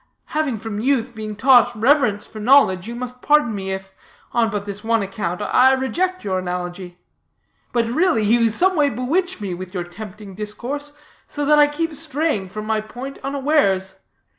[0.33, 3.91] Having from youth been taught reverence for knowledge, you must pardon me if,
[4.31, 6.97] on but this one account, I reject your analogy.
[7.71, 10.93] But really you someway bewitch me with your tempting discourse,
[11.27, 13.97] so that I keep straying from my point unawares.